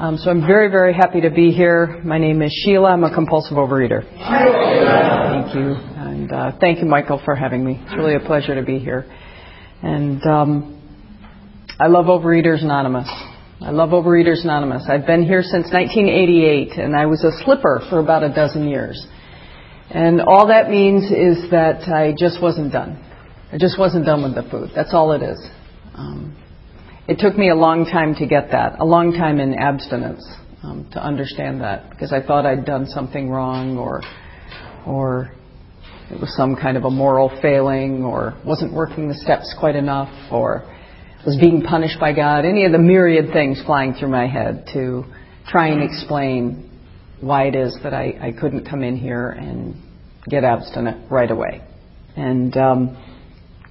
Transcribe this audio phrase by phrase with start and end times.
[0.00, 2.00] Um, so I'm very, very happy to be here.
[2.02, 2.92] My name is Sheila.
[2.92, 4.00] I'm a compulsive overeater.
[4.00, 5.76] Thank you.
[6.00, 7.78] And uh, thank you, Michael, for having me.
[7.82, 9.04] It's really a pleasure to be here.
[9.82, 10.82] And um,
[11.78, 13.10] I love Overeaters Anonymous.
[13.60, 14.86] I love Overeaters Anonymous.
[14.88, 19.06] I've been here since 1988, and I was a slipper for about a dozen years.
[19.90, 23.04] And all that means is that I just wasn't done.
[23.52, 24.70] I just wasn't done with the food.
[24.74, 25.38] That's all it is.
[25.94, 26.39] Um,
[27.10, 30.24] it took me a long time to get that, a long time in abstinence
[30.62, 34.02] um, to understand that, because I thought I'd done something wrong, or,
[34.86, 35.32] or
[36.08, 40.08] it was some kind of a moral failing, or wasn't working the steps quite enough,
[40.30, 40.62] or
[41.26, 42.44] was being punished by God.
[42.44, 45.04] Any of the myriad things flying through my head to
[45.48, 46.70] try and explain
[47.20, 49.74] why it is that I, I couldn't come in here and
[50.28, 51.60] get abstinent right away.
[52.16, 52.96] And um,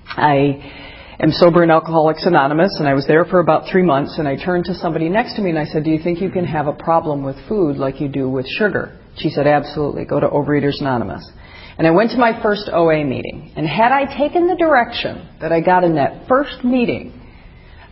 [0.09, 4.17] I am sober in Alcoholics Anonymous, and I was there for about three months.
[4.17, 6.29] And I turned to somebody next to me and I said, "Do you think you
[6.29, 10.05] can have a problem with food like you do with sugar?" She said, "Absolutely.
[10.05, 11.29] Go to Overeaters Anonymous."
[11.77, 13.51] And I went to my first OA meeting.
[13.55, 17.13] And had I taken the direction that I got in that first meeting,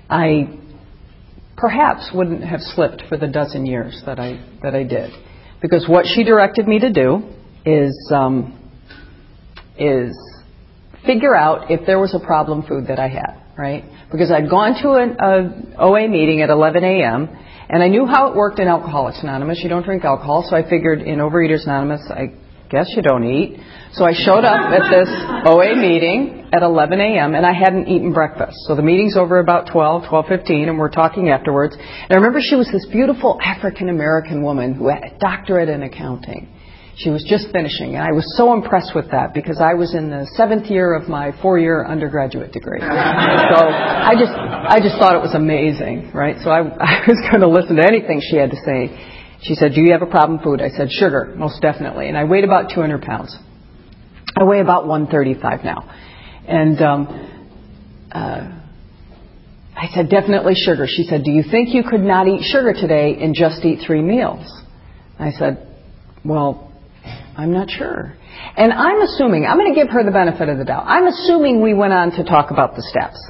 [0.09, 0.49] I
[1.55, 5.11] perhaps wouldn't have slipped for the dozen years that I that I did,
[5.61, 7.23] because what she directed me to do
[7.65, 8.53] is um,
[9.77, 10.15] is
[11.07, 13.83] figure out if there was a problem food that I had, right?
[14.11, 17.29] Because I'd gone to an a OA meeting at 11 a.m.
[17.69, 19.59] and I knew how it worked in Alcoholics Anonymous.
[19.63, 22.33] You don't drink alcohol, so I figured in Overeaters Anonymous, I
[22.69, 23.59] guess you don't eat.
[23.93, 25.09] So I showed up at this
[25.47, 27.35] OA meeting at 11 a.m.
[27.35, 28.57] and I hadn't eaten breakfast.
[28.67, 31.75] So the meeting's over about 12, 12:15, and we're talking afterwards.
[31.75, 35.83] And I remember she was this beautiful African American woman who had a doctorate in
[35.83, 36.49] accounting.
[36.97, 40.09] She was just finishing, and I was so impressed with that because I was in
[40.09, 42.79] the seventh year of my four-year undergraduate degree.
[42.81, 46.37] so I just, I just thought it was amazing, right?
[46.41, 48.89] So I, I was going to listen to anything she had to say.
[49.43, 52.17] She said, "Do you have a problem with food?" I said, "Sugar, most definitely." And
[52.17, 53.37] I weighed about 200 pounds.
[54.35, 55.85] I weigh about 135 now,
[56.47, 57.05] and um,
[58.11, 58.57] uh,
[59.77, 63.21] I said, "Definitely sugar." She said, "Do you think you could not eat sugar today
[63.21, 64.49] and just eat three meals?"
[65.19, 65.61] I said,
[66.25, 66.66] "Well."
[67.37, 68.17] I'm not sure.
[68.57, 70.85] And I'm assuming, I'm going to give her the benefit of the doubt.
[70.87, 73.21] I'm assuming we went on to talk about the steps.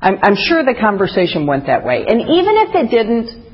[0.00, 2.06] I'm, I'm sure the conversation went that way.
[2.08, 3.50] And even if it didn't,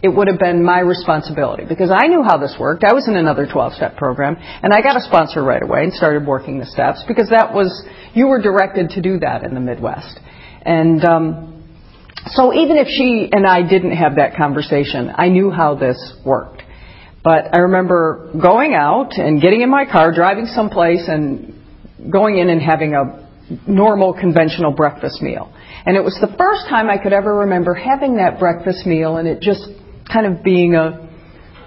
[0.00, 2.84] it would have been my responsibility because I knew how this worked.
[2.84, 5.92] I was in another 12 step program and I got a sponsor right away and
[5.92, 9.60] started working the steps because that was, you were directed to do that in the
[9.60, 10.20] Midwest.
[10.62, 11.58] And, um,
[12.26, 16.57] so even if she and I didn't have that conversation, I knew how this worked.
[17.28, 21.52] But I remember going out and getting in my car, driving someplace, and
[22.10, 23.28] going in and having a
[23.70, 25.52] normal, conventional breakfast meal.
[25.84, 29.28] And it was the first time I could ever remember having that breakfast meal and
[29.28, 29.60] it just
[30.10, 31.06] kind of being a,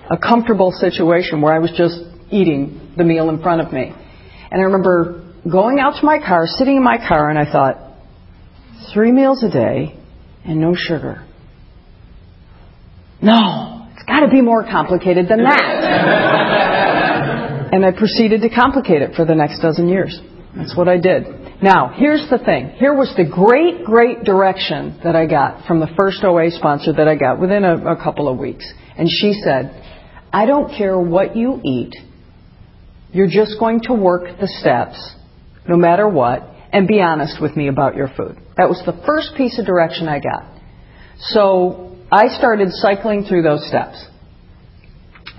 [0.09, 1.93] a comfortable situation where I was just
[2.31, 3.93] eating the meal in front of me.
[4.49, 7.77] And I remember going out to my car, sitting in my car, and I thought,
[8.95, 9.95] three meals a day
[10.43, 11.23] and no sugar.
[13.21, 13.70] No,
[14.11, 15.61] got to be more complicated than that.
[17.73, 20.19] and I proceeded to complicate it for the next dozen years.
[20.55, 21.23] That's what I did.
[21.63, 22.71] Now, here's the thing.
[22.71, 27.07] Here was the great, great direction that I got from the first OA sponsor that
[27.07, 28.65] I got within a, a couple of weeks.
[28.97, 29.71] And she said,
[30.33, 31.95] I don't care what you eat.
[33.13, 35.15] You're just going to work the steps,
[35.67, 36.43] no matter what,
[36.73, 38.37] and be honest with me about your food.
[38.57, 40.45] That was the first piece of direction I got.
[41.19, 44.05] So I started cycling through those steps.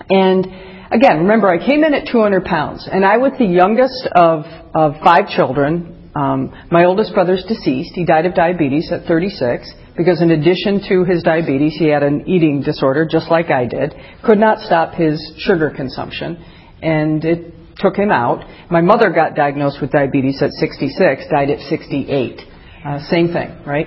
[0.08, 0.46] And
[0.90, 4.44] again, remember, I came in at 200 pounds, and I was the youngest of,
[4.74, 6.10] of five children.
[6.14, 7.92] Um, my oldest brother's deceased.
[7.94, 12.26] He died of diabetes at 36 because, in addition to his diabetes, he had an
[12.26, 13.94] eating disorder just like I did.
[14.24, 16.42] Could not stop his sugar consumption,
[16.80, 18.44] and it took him out.
[18.70, 22.40] My mother got diagnosed with diabetes at 66, died at 68.
[22.84, 23.86] Uh, same thing, right?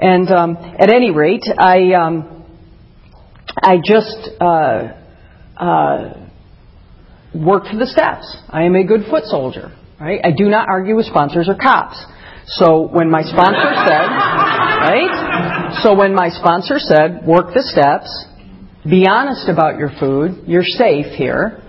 [0.00, 2.44] And um, at any rate, I um,
[3.62, 4.94] I just uh,
[5.56, 6.26] uh,
[7.34, 8.36] worked the steps.
[8.48, 10.20] I am a good foot soldier, right?
[10.24, 12.02] I do not argue with sponsors or cops.
[12.46, 14.08] So when my sponsor said,
[14.88, 15.78] right?
[15.82, 18.08] So when my sponsor said, work the steps,
[18.88, 21.62] be honest about your food, you're safe here.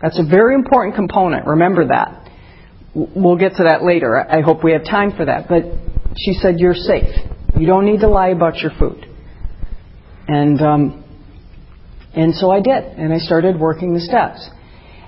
[0.00, 1.46] That's a very important component.
[1.46, 2.30] Remember that.
[2.94, 4.16] We'll get to that later.
[4.16, 5.48] I hope we have time for that.
[5.48, 5.64] But
[6.16, 7.10] she said, you're safe.
[7.62, 9.06] You don't need to lie about your food.
[10.26, 11.04] And um,
[12.12, 14.50] and so I did, and I started working the steps.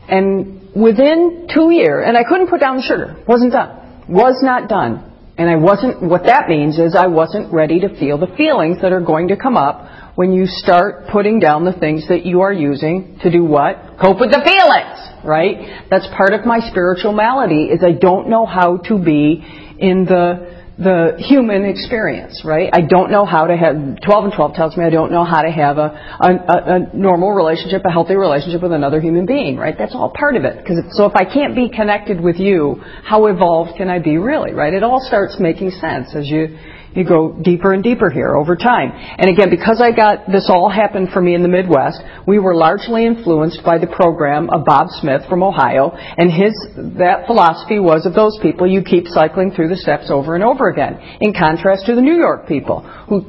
[0.08, 4.68] And within two years, and I couldn't put down the sugar, wasn't done, was not
[4.68, 5.10] done.
[5.36, 8.92] And I wasn't, what that means is I wasn't ready to feel the feelings that
[8.92, 12.52] are going to come up when you start putting down the things that you are
[12.52, 13.98] using to do what?
[14.00, 15.88] Cope with the feelings, right?
[15.90, 19.42] That's part of my spiritual malady is I don't know how to be
[19.80, 22.69] in the the human experience, right?
[22.73, 25.43] I don't know how to have, 12 and 12 tells me I don't know how
[25.43, 29.76] to have a, a, a normal relationship, a healthy relationship with another human being, right?
[29.79, 30.67] That's all part of it.
[30.67, 34.53] Cause so if I can't be connected with you, how evolved can I be really,
[34.53, 34.75] right?
[34.75, 36.59] It all starts making sense as you,
[36.94, 38.93] you go deeper and deeper here over time.
[38.93, 42.55] And again, because I got this all happened for me in the Midwest, we were
[42.55, 46.55] largely influenced by the program of Bob Smith from Ohio, and his
[46.99, 50.69] that philosophy was of those people you keep cycling through the steps over and over
[50.69, 50.99] again.
[51.20, 53.26] In contrast to the New York people, who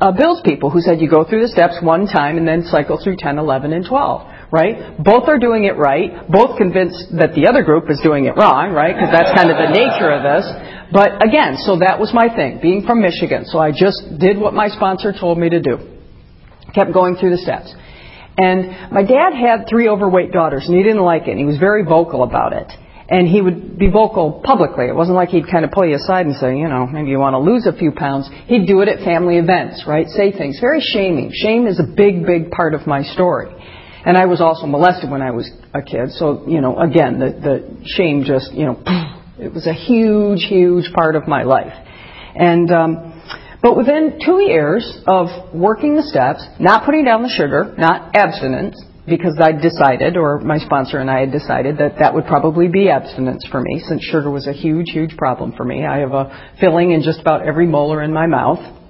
[0.00, 2.98] uh, Bill's people, who said you go through the steps one time and then cycle
[3.02, 5.02] through 10, 11, and 12 right?
[5.02, 6.28] Both are doing it right.
[6.28, 8.92] Both convinced that the other group is doing it wrong, right?
[8.94, 10.44] Because that's kind of the nature of this.
[10.92, 13.48] But again, so that was my thing, being from Michigan.
[13.48, 15.96] So I just did what my sponsor told me to do.
[16.76, 17.72] Kept going through the steps.
[18.36, 21.32] And my dad had three overweight daughters, and he didn't like it.
[21.32, 22.68] And he was very vocal about it.
[23.08, 24.86] And he would be vocal publicly.
[24.88, 27.18] It wasn't like he'd kind of pull you aside and say, you know, maybe you
[27.18, 28.28] want to lose a few pounds.
[28.46, 30.08] He'd do it at family events, right?
[30.08, 30.60] Say things.
[30.60, 31.30] Very shaming.
[31.34, 33.52] Shame is a big, big part of my story.
[34.04, 36.10] And I was also molested when I was a kid.
[36.12, 38.82] So, you know, again, the, the shame just, you know,
[39.38, 41.72] it was a huge, huge part of my life.
[42.34, 43.22] And, um,
[43.62, 48.76] but within two years of working the steps, not putting down the sugar, not abstinence,
[49.06, 52.88] because I decided, or my sponsor and I had decided, that that would probably be
[52.88, 55.84] abstinence for me, since sugar was a huge, huge problem for me.
[55.84, 58.81] I have a filling in just about every molar in my mouth.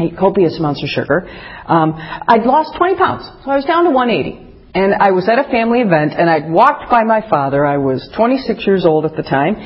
[0.00, 1.28] Eat copious amounts of sugar.
[1.66, 4.46] Um, I'd lost 20 pounds, so I was down to 180.
[4.74, 7.66] And I was at a family event, and I'd walked by my father.
[7.66, 9.56] I was 26 years old at the time.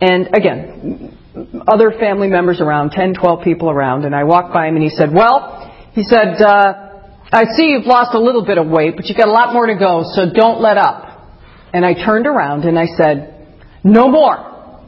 [0.00, 1.18] And again,
[1.66, 4.90] other family members around, 10, 12 people around, and I walked by him and he
[4.90, 6.84] said, well, he said, uh,
[7.32, 9.66] I see you've lost a little bit of weight, but you've got a lot more
[9.66, 11.32] to go, so don't let up.
[11.72, 14.80] And I turned around and I said, no more.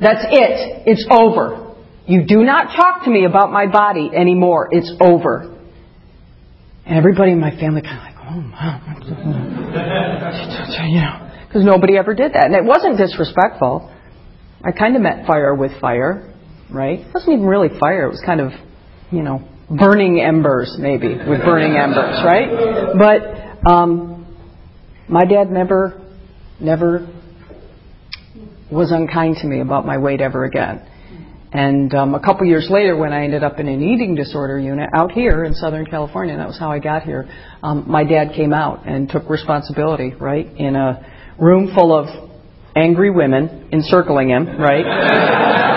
[0.00, 0.82] That's it.
[0.86, 1.67] It's over.
[2.08, 4.68] You do not talk to me about my body anymore.
[4.72, 5.54] It's over.
[6.86, 8.80] And everybody in my family kind of like, oh, mom.
[10.88, 12.46] you know, because nobody ever did that.
[12.46, 13.94] And it wasn't disrespectful.
[14.64, 16.32] I kind of met fire with fire,
[16.70, 17.00] right?
[17.00, 18.06] It wasn't even really fire.
[18.06, 18.52] It was kind of,
[19.10, 22.48] you know, burning embers, maybe, with burning embers, right?
[22.98, 24.34] But um,
[25.08, 26.00] my dad never,
[26.58, 27.06] never
[28.72, 30.88] was unkind to me about my weight ever again.
[31.52, 34.90] And um, a couple years later, when I ended up in an eating disorder unit
[34.94, 37.26] out here in Southern California, that was how I got here,
[37.62, 42.06] um, my dad came out and took responsibility, right, in a room full of
[42.76, 44.84] angry women encircling him, right?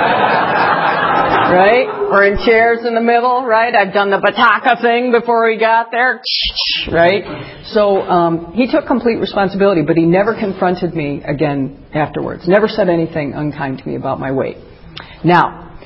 [1.52, 1.88] right?
[2.12, 3.74] Or in chairs in the middle, right?
[3.74, 6.22] I've done the Bataka thing before we got there,
[6.92, 7.64] right?
[7.68, 12.44] So um, he took complete responsibility, but he never confronted me again afterwards.
[12.46, 14.58] Never said anything unkind to me about my weight.
[15.24, 15.80] Now,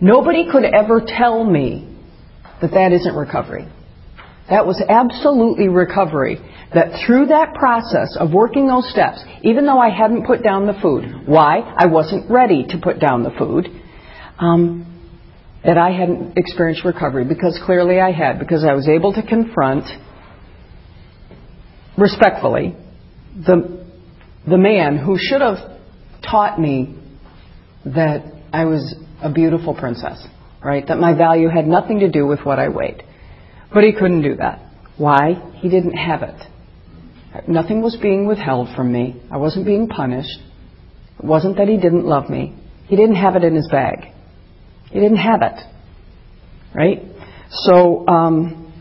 [0.00, 1.96] nobody could ever tell me
[2.60, 3.68] that that isn't recovery.
[4.50, 6.38] That was absolutely recovery
[6.74, 10.78] that through that process of working those steps, even though I hadn't put down the
[10.80, 11.60] food, why?
[11.60, 13.68] I wasn't ready to put down the food,
[14.38, 14.84] um,
[15.64, 19.84] that I hadn't experienced recovery because clearly I had, because I was able to confront
[21.96, 22.76] respectfully
[23.34, 23.84] the,
[24.48, 25.58] the man who should have
[26.22, 26.96] taught me
[27.84, 30.26] that I was a beautiful princess,
[30.64, 30.86] right?
[30.86, 33.02] That my value had nothing to do with what I weighed.
[33.72, 34.60] But he couldn't do that.
[34.96, 35.52] Why?
[35.56, 36.42] He didn't have it.
[37.46, 39.20] Nothing was being withheld from me.
[39.30, 40.38] I wasn't being punished.
[41.18, 42.54] It wasn't that he didn't love me.
[42.86, 44.12] He didn't have it in his bag.
[44.90, 45.60] He didn't have it.
[46.74, 47.02] Right?
[47.50, 48.72] So, um,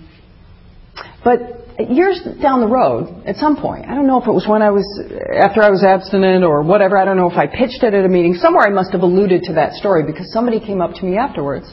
[1.24, 4.62] but years down the road, at some point, I don't know if it was when
[4.62, 4.86] I was,
[5.34, 8.10] after I was abstinent or whatever, I don't know if I pitched it at a
[8.10, 8.34] meeting.
[8.36, 11.72] Somewhere I must have alluded to that story because somebody came up to me afterwards,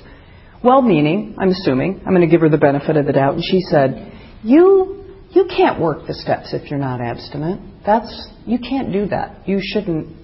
[0.63, 3.45] well meaning, I'm assuming, I'm going to give her the benefit of the doubt, and
[3.45, 7.85] she said, You you can't work the steps if you're not abstinent.
[7.85, 9.49] That's you can't do that.
[9.49, 10.17] You shouldn't.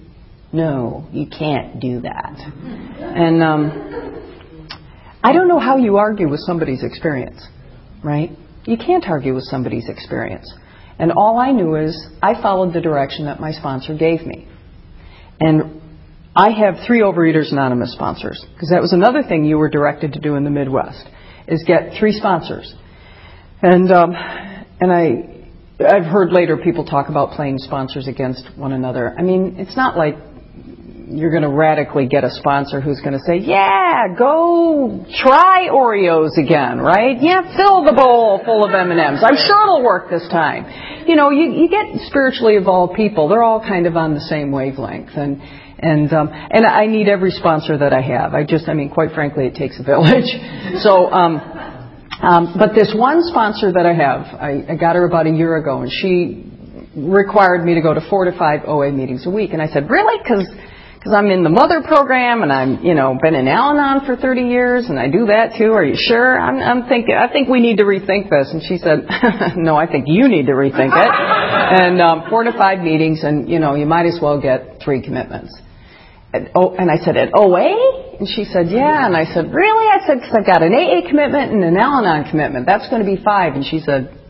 [0.53, 2.35] No, you can't do that.
[2.37, 4.69] And um,
[5.23, 7.45] I don't know how you argue with somebody's experience,
[8.03, 8.31] right?
[8.65, 10.51] You can't argue with somebody's experience.
[10.99, 14.47] And all I knew is I followed the direction that my sponsor gave me.
[15.39, 15.81] And
[16.35, 20.19] I have three Overeaters Anonymous sponsors because that was another thing you were directed to
[20.19, 21.03] do in the Midwest
[21.47, 22.73] is get three sponsors.
[23.61, 25.41] And um, and I
[25.83, 29.15] I've heard later people talk about playing sponsors against one another.
[29.17, 30.15] I mean, it's not like
[31.11, 36.37] you're going to radically get a sponsor who's going to say, yeah, go try Oreos
[36.37, 37.17] again, right?
[37.21, 39.23] Yeah, fill the bowl full of M&Ms.
[39.23, 41.05] I'm sure it'll work this time.
[41.07, 43.27] You know, you, you get spiritually evolved people.
[43.27, 45.11] They're all kind of on the same wavelength.
[45.15, 45.41] And,
[45.79, 48.33] and, um, and I need every sponsor that I have.
[48.33, 50.29] I just, I mean, quite frankly, it takes a village.
[50.81, 51.35] So, um,
[52.21, 55.57] um, but this one sponsor that I have, I, I got her about a year
[55.57, 56.49] ago, and she
[56.95, 59.51] required me to go to four to five OA meetings a week.
[59.53, 60.21] And I said, really?
[60.21, 60.47] Because
[61.01, 64.41] because I'm in the mother program and I'm, you know, been in Al-Anon for 30
[64.41, 65.73] years and I do that too.
[65.73, 66.39] Are you sure?
[66.39, 68.53] I'm, I'm thinking, I think we need to rethink this.
[68.53, 69.09] And she said,
[69.57, 71.09] no, I think you need to rethink it.
[71.81, 75.01] and um, four to five meetings and, you know, you might as well get three
[75.01, 75.59] commitments.
[76.33, 78.21] And, oh, and I said, at OA?
[78.21, 79.03] And she said, yeah.
[79.03, 79.87] And I said, really?
[79.89, 82.67] I said, because I've got an AA commitment and an Al-Anon commitment.
[82.67, 83.55] That's going to be five.
[83.55, 84.20] And she said,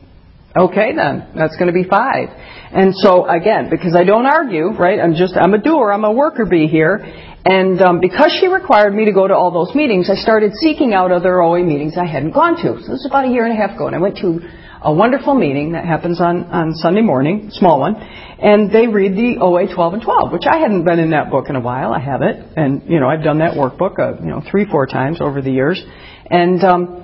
[0.56, 2.28] Okay then, that's going to be five.
[2.28, 5.00] And so again, because I don't argue, right?
[5.00, 7.00] I'm just, I'm a doer, I'm a worker bee here.
[7.46, 10.94] And um, because she required me to go to all those meetings, I started seeking
[10.94, 12.84] out other OA meetings I hadn't gone to.
[12.84, 14.42] So this was about a year and a half ago, and I went to
[14.84, 19.38] a wonderful meeting that happens on, on Sunday morning, small one, and they read the
[19.40, 21.94] OA 12 and 12, which I hadn't been in that book in a while.
[21.94, 24.86] I have it, and you know I've done that workbook, uh, you know, three, four
[24.86, 25.82] times over the years,
[26.30, 27.01] and um,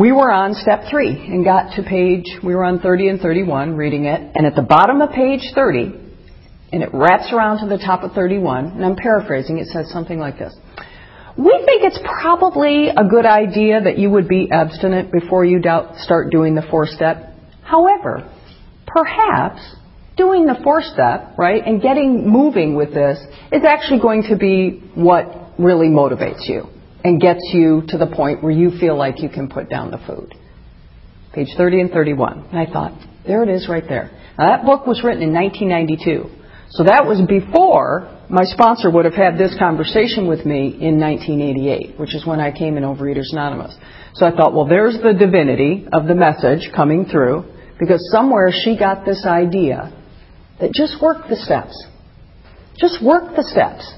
[0.00, 3.76] we were on step three and got to page, we were on 30 and 31
[3.76, 5.92] reading it, and at the bottom of page 30,
[6.72, 10.18] and it wraps around to the top of 31, and I'm paraphrasing, it says something
[10.18, 10.54] like this.
[11.36, 15.60] We think it's probably a good idea that you would be abstinent before you
[15.98, 17.34] start doing the four step.
[17.62, 18.32] However,
[18.86, 19.60] perhaps
[20.16, 23.18] doing the four step, right, and getting moving with this
[23.52, 28.42] is actually going to be what really motivates you and gets you to the point
[28.42, 30.34] where you feel like you can put down the food.
[31.32, 32.48] Page 30 and 31.
[32.50, 32.92] And I thought,
[33.26, 34.10] there it is right there.
[34.38, 36.36] Now that book was written in 1992.
[36.70, 41.98] So that was before my sponsor would have had this conversation with me in 1988,
[41.98, 43.76] which is when I came in Overeaters Anonymous.
[44.14, 47.44] So I thought, well, there's the divinity of the message coming through
[47.78, 49.92] because somewhere she got this idea
[50.60, 51.74] that just work the steps.
[52.78, 53.92] Just work the steps.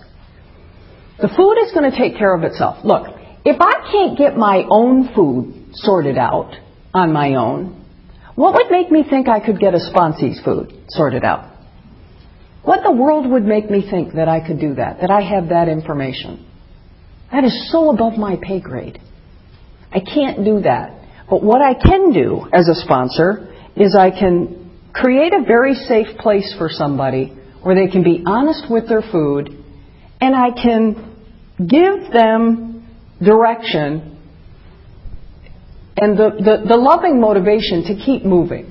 [1.23, 2.85] The food is going to take care of itself.
[2.85, 3.07] Look,
[3.45, 6.52] if I can't get my own food sorted out
[6.93, 7.87] on my own,
[8.35, 11.49] what would make me think I could get a sponsee's food sorted out?
[12.64, 15.21] What in the world would make me think that I could do that, that I
[15.21, 16.45] have that information?
[17.31, 19.00] That is so above my pay grade.
[19.93, 20.99] I can't do that.
[21.31, 26.19] But what I can do as a sponsor is I can create a very safe
[26.19, 27.26] place for somebody
[27.62, 29.62] where they can be honest with their food
[30.21, 31.12] and I can
[31.66, 32.88] give them
[33.23, 34.12] direction
[35.97, 38.66] and the, the, the, loving motivation to keep moving.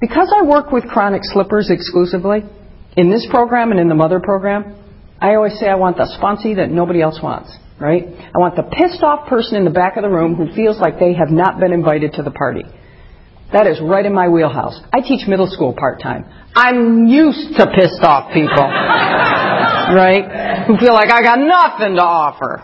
[0.00, 2.42] Because I work with chronic slippers exclusively
[2.96, 4.76] in this program and in the mother program,
[5.20, 8.04] I always say I want the sponsee that nobody else wants, right?
[8.06, 10.98] I want the pissed off person in the back of the room who feels like
[10.98, 12.62] they have not been invited to the party.
[13.52, 14.80] That is right in my wheelhouse.
[14.92, 16.24] I teach middle school part time.
[16.54, 19.26] I'm used to pissed off people.
[19.94, 20.66] right?
[20.66, 22.62] Who feel like I got nothing to offer.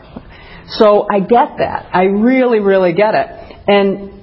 [0.68, 1.90] So I get that.
[1.92, 3.56] I really, really get it.
[3.68, 4.16] And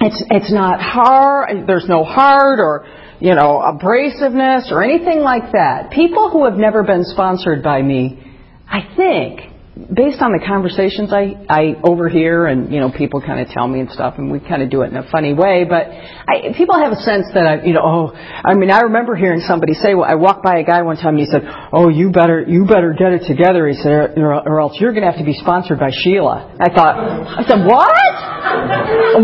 [0.00, 2.86] it's, it's not hard, there's no hard or,
[3.20, 5.90] you know, abrasiveness or anything like that.
[5.90, 8.22] People who have never been sponsored by me,
[8.68, 9.40] I think,
[9.78, 13.78] based on the conversations I, I overhear and, you know, people kind of tell me
[13.78, 16.74] and stuff, and we kind of do it in a funny way, but I, people
[16.74, 19.94] have a sense that I, you know, oh, I mean, I remember hearing somebody say,
[19.94, 22.66] well, I walked by a guy one time and he said, oh, you better, you
[22.66, 25.38] better get it together, he said, or, or else you're going to have to be
[25.38, 26.58] sponsored by Sheila.
[26.58, 27.94] I thought, I said, what?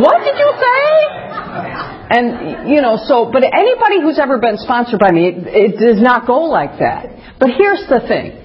[0.07, 1.15] what did you say?
[2.15, 6.01] And, you know, so, but anybody who's ever been sponsored by me, it, it does
[6.01, 7.41] not go like that.
[7.41, 8.44] But here's the thing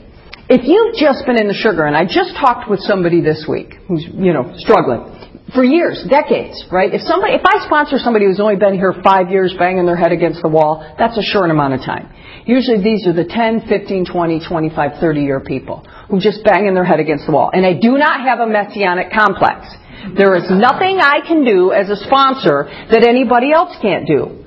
[0.50, 3.78] if you've just been in the sugar, and I just talked with somebody this week
[3.88, 5.06] who's, you know, struggling
[5.54, 6.94] for years, decades, right?
[6.94, 10.12] If somebody, if I sponsor somebody who's only been here five years banging their head
[10.12, 12.10] against the wall, that's a short amount of time.
[12.46, 16.86] Usually these are the 10, 15, 20, 25, 30 year people who just banging their
[16.86, 17.52] head against the wall.
[17.54, 19.70] And I do not have a messianic complex.
[20.18, 24.39] There is nothing I can do as a sponsor that anybody else can't do.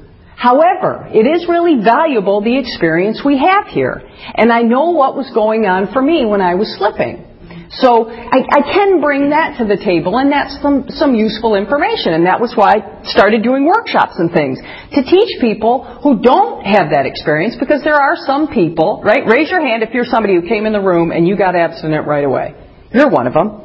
[0.42, 4.02] However, it is really valuable the experience we have here.
[4.34, 7.30] And I know what was going on for me when I was slipping.
[7.78, 12.12] So I, I, can bring that to the table, and that's some, some useful information.
[12.18, 16.66] And that was why I started doing workshops and things to teach people who don't
[16.66, 19.22] have that experience, because there are some people, right?
[19.24, 22.04] Raise your hand if you're somebody who came in the room and you got abstinent
[22.04, 22.52] right away.
[22.90, 23.62] You're one of them.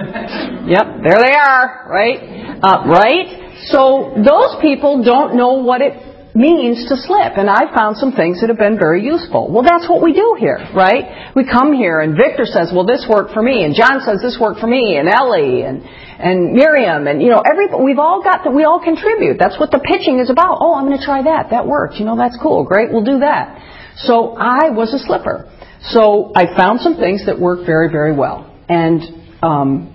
[0.72, 2.58] yep, there they are, right?
[2.64, 3.60] Uh, right?
[3.68, 8.40] So those people don't know what it means to slip, and I found some things
[8.40, 9.46] that have been very useful.
[9.50, 11.30] Well, that's what we do here, right?
[11.36, 14.36] We come here, and Victor says, "Well, this worked for me," and John says, "This
[14.38, 15.86] worked for me," and Ellie and
[16.18, 18.52] and Miriam, and you know, every we've all got that.
[18.52, 19.38] We all contribute.
[19.38, 20.58] That's what the pitching is about.
[20.60, 21.50] Oh, I'm going to try that.
[21.50, 21.96] That worked.
[21.96, 22.64] You know, that's cool.
[22.64, 22.90] Great.
[22.92, 23.62] We'll do that.
[23.98, 25.48] So I was a slipper.
[25.82, 29.02] So I found some things that worked very, very well, and
[29.40, 29.94] um,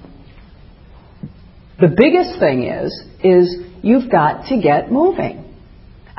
[1.82, 5.49] the biggest thing is is you've got to get moving.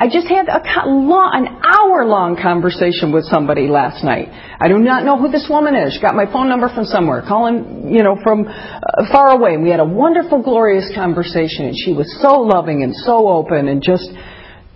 [0.00, 4.32] I just had a long, an hour long conversation with somebody last night.
[4.58, 5.92] I do not know who this woman is.
[5.92, 9.58] She got my phone number from somewhere, calling, you know, from uh, far away.
[9.58, 13.82] We had a wonderful, glorious conversation, and she was so loving and so open, and
[13.84, 14.08] just,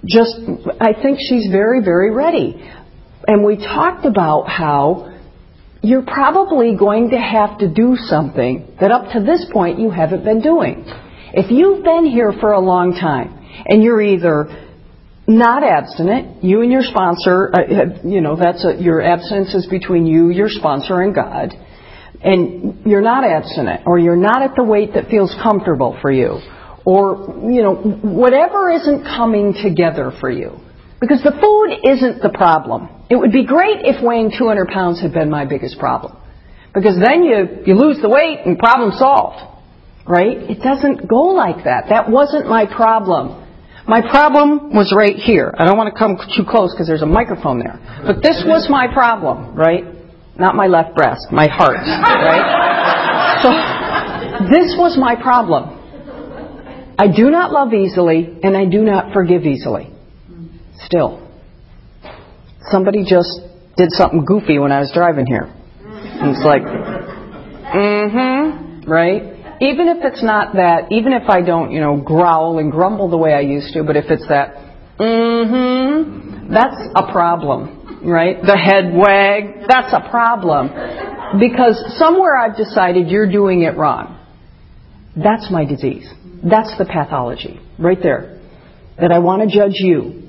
[0.04, 0.37] just,
[0.78, 2.61] I think she's very, very ready.
[3.26, 5.11] And we talked about how
[5.81, 10.23] you're probably going to have to do something that up to this point you haven't
[10.23, 10.85] been doing.
[11.33, 14.74] If you've been here for a long time and you're either
[15.26, 16.45] not abstinent.
[16.45, 20.49] You and your sponsor, uh, you know, that's a, your abstinence is between you, your
[20.49, 21.54] sponsor, and God.
[22.23, 26.40] And you're not abstinent, or you're not at the weight that feels comfortable for you,
[26.85, 30.59] or, you know, whatever isn't coming together for you.
[31.00, 32.88] Because the food isn't the problem.
[33.11, 36.16] It would be great if weighing 200 pounds had been my biggest problem.
[36.73, 39.52] Because then you, you lose the weight and problem solved.
[40.07, 40.50] Right?
[40.50, 41.87] It doesn't go like that.
[41.88, 43.44] That wasn't my problem.
[43.87, 45.55] My problem was right here.
[45.59, 47.79] I don't want to come too close because there's a microphone there.
[48.07, 49.85] But this was my problem, right?
[50.38, 53.43] Not my left breast, my heart, right?
[53.43, 53.50] So
[54.49, 55.81] this was my problem.
[56.99, 59.91] I do not love easily and I do not forgive easily.
[60.87, 61.21] Still.
[62.71, 63.29] Somebody just
[63.76, 65.53] did something goofy when I was driving here.
[65.83, 66.62] And it's like,
[67.75, 69.34] mm-hmm, right?
[69.61, 73.16] Even if it's not that, even if I don't, you know, growl and grumble the
[73.16, 74.54] way I used to, but if it's that,
[74.99, 78.37] mm-hmm, that's a problem, right?
[78.40, 80.68] The head wag, that's a problem.
[81.38, 84.20] Because somewhere I've decided you're doing it wrong.
[85.16, 86.08] That's my disease.
[86.42, 88.40] That's the pathology, right there.
[89.00, 90.23] That I want to judge you.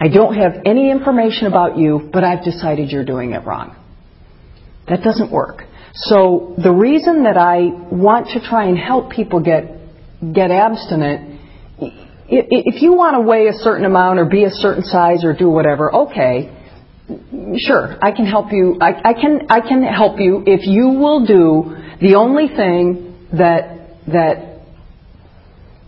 [0.00, 3.76] I don't have any information about you, but I've decided you're doing it wrong.
[4.88, 5.62] That doesn't work.
[5.94, 9.78] So the reason that I want to try and help people get
[10.32, 11.40] get abstinent,
[12.28, 15.48] if you want to weigh a certain amount or be a certain size or do
[15.48, 16.50] whatever, okay,
[17.58, 18.76] sure, I can help you.
[18.80, 24.02] I, I can I can help you if you will do the only thing that
[24.08, 24.62] that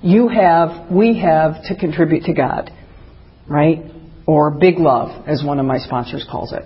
[0.03, 2.71] you have, we have to contribute to God,
[3.49, 3.79] right?
[4.25, 6.63] Or big love, as one of my sponsors calls it,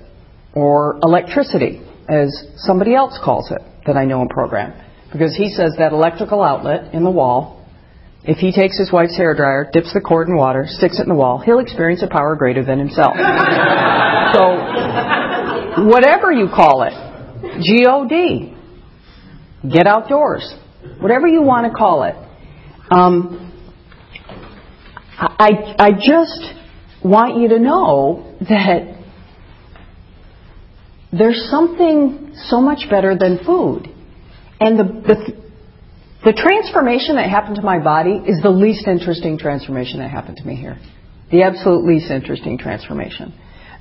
[0.53, 4.75] or electricity as somebody else calls it that I know in program.
[5.13, 7.67] Because he says that electrical outlet in the wall,
[8.23, 11.09] if he takes his wife's hair dryer, dips the cord in water, sticks it in
[11.09, 13.15] the wall, he'll experience a power greater than himself.
[14.35, 14.57] so,
[15.87, 16.93] whatever you call it,
[17.63, 18.55] G-O-D,
[19.73, 20.55] get outdoors,
[21.01, 22.15] whatever you want to call it.
[22.91, 23.47] Um,
[25.17, 26.55] I, I just
[27.05, 29.00] want you to know that
[31.13, 33.89] there's something so much better than food.
[34.61, 35.17] And the, the,
[36.25, 40.45] the transformation that happened to my body is the least interesting transformation that happened to
[40.45, 40.79] me here.
[41.33, 43.35] The absolute least interesting transformation.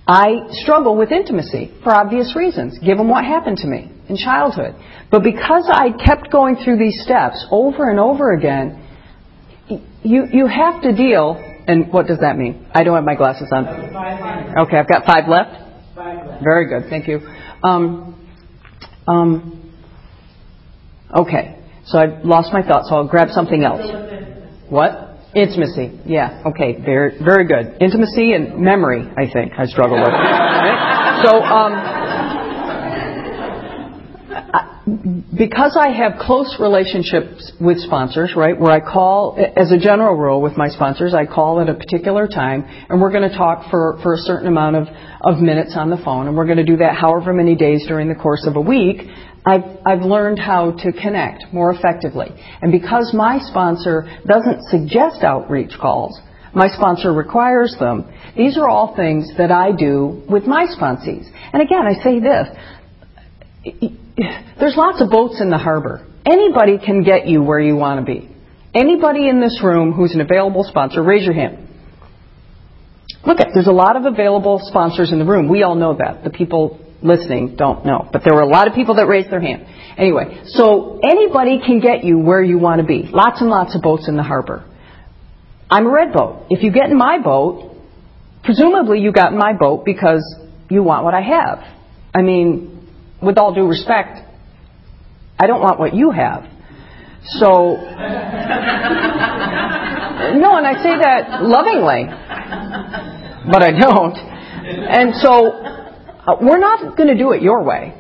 [0.08, 4.74] I struggle with intimacy for obvious reasons, given what happened to me in childhood.
[5.12, 8.88] But because I kept going through these steps over and over again,
[10.02, 11.38] you, you have to deal,
[11.68, 12.66] and what does that mean?
[12.74, 13.68] I don't have my glasses on.
[13.68, 15.69] Okay, I've got five left.
[16.44, 16.90] Very good.
[16.90, 17.20] Thank you.
[17.64, 18.16] Um,
[19.08, 19.74] um,
[21.16, 21.60] okay.
[21.86, 23.82] So I've lost my thoughts, so I'll grab something else.
[24.70, 25.08] What?
[25.36, 26.00] Intimacy.
[26.06, 26.44] Yeah.
[26.48, 26.80] Okay.
[26.84, 27.82] Very, very good.
[27.82, 30.14] Intimacy and memory, I think, I struggle with.
[30.60, 31.22] Right?
[31.24, 31.99] So, um,
[35.38, 40.42] because I have close relationships with sponsors, right, where I call, as a general rule
[40.42, 44.00] with my sponsors, I call at a particular time and we're going to talk for,
[44.02, 44.88] for a certain amount of,
[45.22, 48.08] of minutes on the phone and we're going to do that however many days during
[48.10, 49.02] the course of a week.
[49.46, 52.28] I've, I've learned how to connect more effectively.
[52.62, 56.20] And because my sponsor doesn't suggest outreach calls,
[56.54, 61.28] my sponsor requires them, these are all things that I do with my sponsees.
[61.54, 62.48] And again, I say this
[64.60, 66.06] there's lots of boats in the harbor.
[66.26, 68.30] Anybody can get you where you want to be.
[68.74, 71.68] Anybody in this room who's an available sponsor, raise your hand.
[73.26, 75.50] Look, there's a lot of available sponsors in the room.
[75.50, 76.24] We all know that.
[76.24, 78.08] The people listening don't know.
[78.12, 79.66] But there were a lot of people that raised their hand.
[79.98, 83.10] Anyway, so anybody can get you where you want to be.
[83.12, 84.66] Lots and lots of boats in the harbor.
[85.70, 86.48] I'm a red boat.
[86.50, 87.76] If you get in my boat,
[88.44, 90.24] presumably you got in my boat because
[90.70, 91.60] you want what I have.
[92.14, 92.79] I mean,
[93.22, 94.20] with all due respect,
[95.40, 96.44] I don't want what you have.
[97.40, 97.48] So,
[100.36, 102.06] no, and I say that lovingly,
[103.52, 104.18] but I don't.
[104.18, 105.52] And so,
[106.30, 107.96] uh, we're not going to do it your way.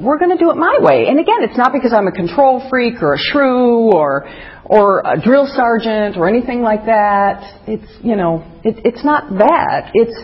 [0.00, 1.06] We're going to do it my way.
[1.08, 4.26] And again, it's not because I'm a control freak or a shrew or
[4.64, 7.62] or a drill sergeant or anything like that.
[7.66, 9.92] It's you know, it, it's not that.
[9.94, 10.14] It's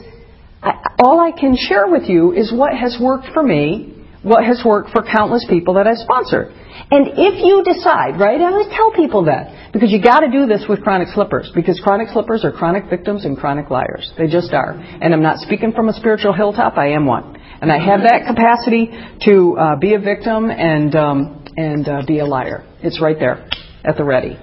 [0.63, 4.63] I, all I can share with you is what has worked for me, what has
[4.65, 6.49] worked for countless people that I sponsored.
[6.91, 10.65] And if you decide, right, I always tell people that, because you gotta do this
[10.69, 14.13] with chronic slippers, because chronic slippers are chronic victims and chronic liars.
[14.17, 14.73] They just are.
[14.73, 17.39] And I'm not speaking from a spiritual hilltop, I am one.
[17.61, 18.91] And I have that capacity
[19.25, 22.65] to uh, be a victim and, um, and uh, be a liar.
[22.83, 23.49] It's right there
[23.85, 24.39] at the ready.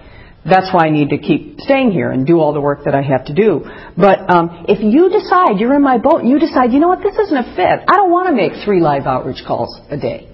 [0.45, 3.01] That's why I need to keep staying here and do all the work that I
[3.01, 3.65] have to do.
[3.97, 7.03] But um, if you decide, you're in my boat, and you decide, you know what,
[7.03, 7.85] this isn't a fit.
[7.87, 10.29] I don't want to make three live outreach calls a day.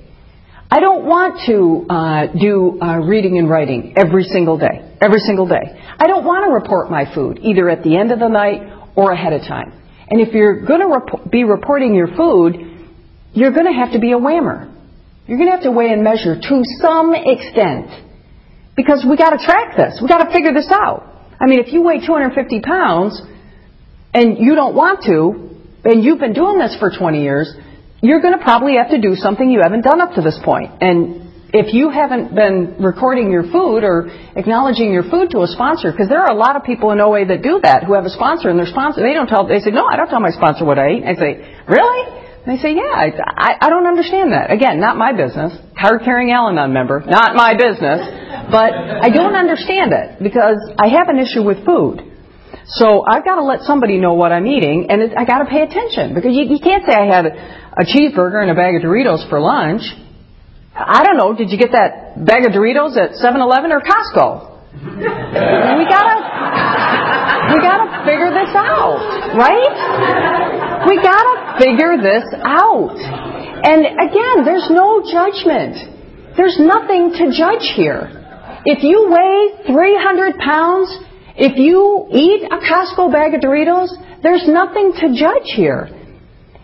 [0.70, 5.48] I don't want to uh, do uh, reading and writing every single day, every single
[5.48, 5.74] day.
[5.98, 8.62] I don't want to report my food either at the end of the night
[8.96, 9.74] or ahead of time.
[10.10, 12.58] And if you're going to rep- be reporting your food,
[13.34, 14.72] you're going to have to be a whammer.
[15.28, 18.05] You're going to have to weigh and measure to some extent
[18.75, 19.99] because we got to track this.
[20.01, 21.07] We got to figure this out.
[21.39, 23.21] I mean, if you weigh 250 pounds
[24.13, 27.53] and you don't want to, and you've been doing this for 20 years,
[28.01, 30.71] you're going to probably have to do something you haven't done up to this point.
[30.81, 35.91] And if you haven't been recording your food or acknowledging your food to a sponsor,
[35.91, 38.09] because there are a lot of people in OA that do that, who have a
[38.09, 40.65] sponsor, and their sponsor, they don't tell, they say, no, I don't tell my sponsor
[40.65, 41.03] what I eat.
[41.05, 42.24] I say, really?
[42.45, 44.53] And they say, yeah, I, I, I don't understand that.
[44.53, 45.58] Again, not my business.
[45.73, 48.05] Card carrying Al-Anon member, not my business.
[48.53, 52.05] But I don't understand it because I have an issue with food.
[52.67, 55.49] So I've got to let somebody know what I'm eating, and it, I got to
[55.49, 58.81] pay attention because you, you can't say I had a cheeseburger and a bag of
[58.81, 59.81] Doritos for lunch.
[60.75, 61.34] I don't know.
[61.36, 64.55] Did you get that bag of Doritos at 7-Eleven or Costco?
[64.75, 66.17] We gotta,
[67.47, 68.99] we gotta figure this out,
[69.39, 69.75] right?
[70.88, 72.99] We gotta figure this out.
[72.99, 76.35] And again, there's no judgment.
[76.35, 78.11] There's nothing to judge here.
[78.65, 80.91] If you weigh 300 pounds,
[81.38, 83.89] if you eat a Costco bag of Doritos,
[84.21, 85.88] there's nothing to judge here.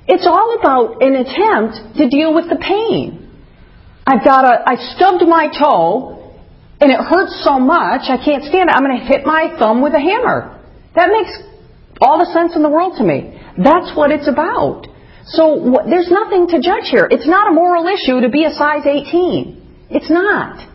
[0.07, 3.29] It's all about an attempt to deal with the pain.
[4.05, 6.20] I've got a, I stubbed my toe
[6.81, 8.75] and it hurts so much I can't stand it.
[8.75, 10.59] I'm going to hit my thumb with a hammer.
[10.95, 11.31] That makes
[12.01, 13.37] all the sense in the world to me.
[13.57, 14.87] That's what it's about.
[15.25, 17.07] So wh- there's nothing to judge here.
[17.09, 19.87] It's not a moral issue to be a size 18.
[19.91, 20.67] It's not.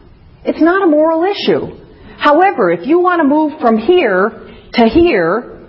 [0.45, 1.75] It's not a moral issue.
[2.19, 4.31] However, if you want to move from here
[4.75, 5.67] to here,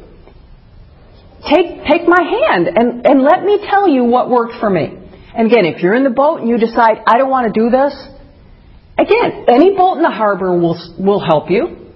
[1.49, 4.85] take, take my hand and, and let me tell you what worked for me.
[5.33, 7.69] And again, if you're in the boat and you decide, I don't want to do
[7.69, 7.93] this,
[8.97, 11.93] again, any boat in the harbor will, will help you.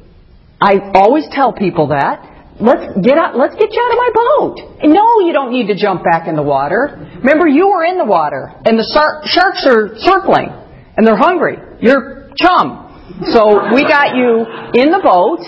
[0.62, 2.28] I always tell people that.
[2.60, 4.56] Let's get out, let's get you out of my boat.
[4.84, 6.94] And no, you don't need to jump back in the water.
[7.18, 10.54] Remember, you were in the water and the sar- sharks are circling
[10.96, 11.58] and they're hungry.
[11.82, 12.88] You're chum.
[13.34, 14.46] So we got you
[14.78, 15.42] in the boat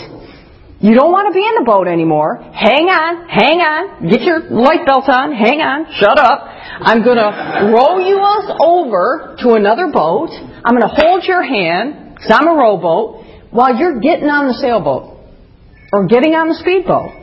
[0.84, 2.44] you don't want to be in the boat anymore.
[2.44, 4.12] Hang on, hang on.
[4.12, 5.32] Get your light belt on.
[5.32, 5.88] Hang on.
[5.96, 6.44] Shut up.
[6.44, 10.28] I'm going to row you us over to another boat.
[10.66, 14.54] I'm going to hold your hand, because I'm a rowboat, while you're getting on the
[14.54, 15.20] sailboat
[15.92, 17.22] or getting on the speedboat.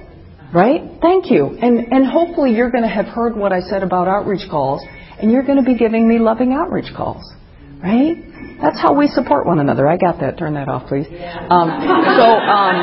[0.52, 0.98] Right?
[1.00, 1.56] Thank you.
[1.62, 4.82] And, and hopefully you're going to have heard what I said about outreach calls,
[5.20, 7.22] and you're going to be giving me loving outreach calls.
[7.80, 8.16] Right?
[8.60, 9.86] That's how we support one another.
[9.88, 10.38] I got that.
[10.38, 11.06] Turn that off, please.
[11.06, 11.70] Um,
[12.18, 12.76] so, um,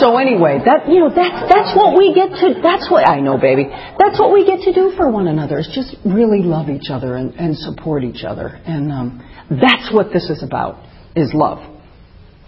[0.00, 2.60] so anyway, that you know, that's that's what we get to.
[2.62, 3.66] That's what I know, baby.
[3.68, 5.58] That's what we get to do for one another.
[5.58, 9.08] Is just really love each other and, and support each other, and um,
[9.50, 10.84] that's what this is about.
[11.16, 11.58] Is love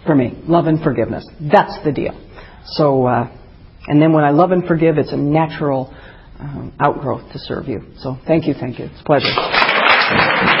[0.05, 1.27] for me, love and forgiveness.
[1.39, 2.19] That's the deal.
[2.65, 3.29] So, uh,
[3.87, 5.93] and then when I love and forgive, it's a natural
[6.39, 7.81] um, outgrowth to serve you.
[7.99, 8.85] So, thank you, thank you.
[8.85, 10.56] It's a pleasure.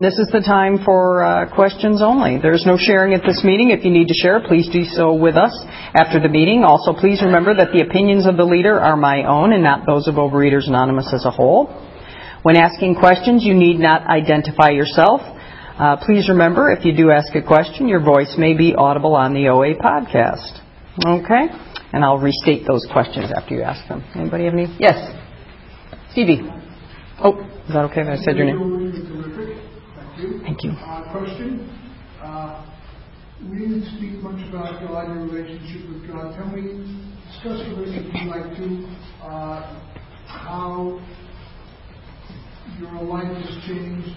[0.00, 2.38] This is the time for uh, questions only.
[2.38, 3.70] There's no sharing at this meeting.
[3.70, 5.50] If you need to share, please do so with us
[5.92, 6.62] after the meeting.
[6.62, 10.06] Also, please remember that the opinions of the leader are my own and not those
[10.06, 11.66] of Overeaters Anonymous as a whole.
[12.44, 15.20] When asking questions, you need not identify yourself.
[15.20, 19.34] Uh, please remember, if you do ask a question, your voice may be audible on
[19.34, 20.62] the OA podcast.
[21.04, 21.50] Okay?
[21.92, 24.04] And I'll restate those questions after you ask them.
[24.14, 24.76] Anybody have any?
[24.78, 24.94] Yes.
[26.12, 26.46] Stevie.
[27.18, 29.17] Oh, is that okay I said your name?
[30.18, 30.40] You.
[30.42, 30.70] Thank you.
[30.70, 31.68] Uh, question.
[32.22, 32.64] Uh,
[33.50, 36.34] we didn't speak much about God, your relationship with God.
[36.34, 36.82] Tell me,
[37.30, 38.66] discuss with us if you'd like to,
[39.22, 39.80] uh,
[40.26, 41.00] how
[42.80, 44.10] your life has changed,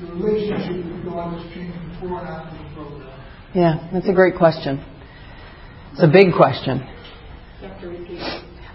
[0.00, 3.20] your relationship with God has changed before and after the program.
[3.54, 4.84] Yeah, that's a great question.
[5.92, 6.86] It's a big question.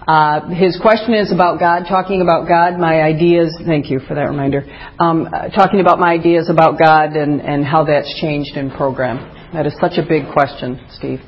[0.08, 4.24] Uh, his question is about God, talking about God, my ideas, thank you for that
[4.24, 4.66] reminder,
[5.00, 9.18] um, uh, talking about my ideas about God and, and how that's changed in program.
[9.54, 11.20] That is such a big question, Steve.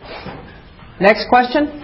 [1.00, 1.68] Next question?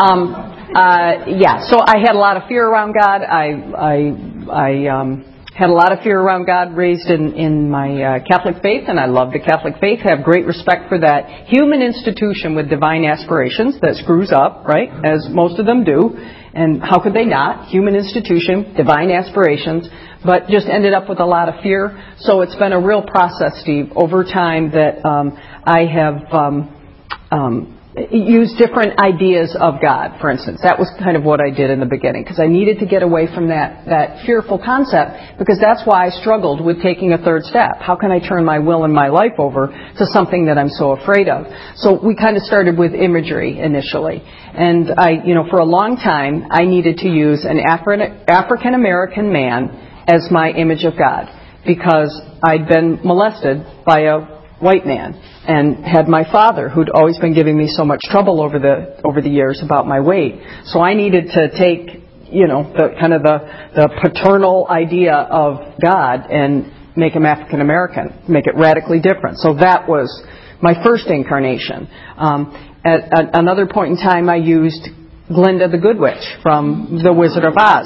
[0.00, 0.34] um,
[0.74, 3.20] uh, yeah, so I had a lot of fear around God.
[3.22, 4.12] I, I,
[4.50, 8.60] I um, had a lot of fear around God, raised in, in my uh, Catholic
[8.60, 12.68] faith, and I love the Catholic faith, have great respect for that human institution with
[12.68, 16.10] divine aspirations that screws up, right, as most of them do.
[16.54, 17.68] And how could they not?
[17.68, 19.88] Human institution, divine aspirations,
[20.24, 22.02] but just ended up with a lot of fear.
[22.18, 27.73] So it's been a real process, Steve, over time that um, I have um, um,
[28.10, 30.58] use different ideas of God, for instance.
[30.62, 33.02] That was kind of what I did in the beginning because I needed to get
[33.02, 37.44] away from that, that fearful concept because that's why I struggled with taking a third
[37.44, 37.78] step.
[37.78, 40.90] How can I turn my will and my life over to something that I'm so
[40.90, 41.46] afraid of?
[41.76, 44.22] So we kind of started with imagery initially.
[44.26, 48.74] And I, you know, for a long time, I needed to use an Afri- African
[48.74, 49.70] American man
[50.08, 51.30] as my image of God
[51.64, 52.10] because
[52.42, 54.33] I'd been molested by a
[54.64, 55.12] white man
[55.46, 59.20] and had my father who'd always been giving me so much trouble over the over
[59.20, 60.40] the years about my weight.
[60.64, 62.00] So i needed to take
[62.32, 63.38] you know the kind of the
[63.76, 69.38] the paternal idea of god and make him african american make it radically different.
[69.38, 70.08] So that was
[70.62, 71.86] my first incarnation.
[72.16, 74.88] Um, at, at another point in time i used
[75.28, 77.84] glinda the good witch from the wizard of oz.